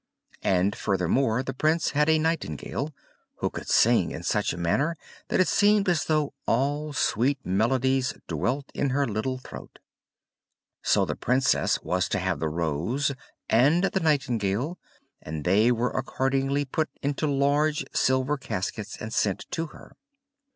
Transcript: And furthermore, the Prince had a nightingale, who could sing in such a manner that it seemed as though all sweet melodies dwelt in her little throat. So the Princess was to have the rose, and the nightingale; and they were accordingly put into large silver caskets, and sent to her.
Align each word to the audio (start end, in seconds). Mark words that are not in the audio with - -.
And 0.41 0.75
furthermore, 0.75 1.43
the 1.43 1.53
Prince 1.53 1.91
had 1.91 2.09
a 2.09 2.17
nightingale, 2.17 2.91
who 3.35 3.51
could 3.51 3.67
sing 3.69 4.09
in 4.09 4.23
such 4.23 4.51
a 4.51 4.57
manner 4.57 4.97
that 5.27 5.39
it 5.39 5.47
seemed 5.47 5.87
as 5.87 6.05
though 6.05 6.33
all 6.47 6.91
sweet 6.91 7.37
melodies 7.45 8.15
dwelt 8.27 8.71
in 8.73 8.89
her 8.89 9.07
little 9.07 9.37
throat. 9.37 9.77
So 10.81 11.05
the 11.05 11.15
Princess 11.15 11.79
was 11.83 12.09
to 12.09 12.17
have 12.17 12.39
the 12.39 12.49
rose, 12.49 13.11
and 13.47 13.83
the 13.83 13.99
nightingale; 13.99 14.79
and 15.21 15.43
they 15.45 15.71
were 15.71 15.91
accordingly 15.91 16.65
put 16.65 16.89
into 17.03 17.27
large 17.27 17.85
silver 17.93 18.37
caskets, 18.37 18.97
and 18.99 19.13
sent 19.13 19.45
to 19.51 19.67
her. 19.67 19.95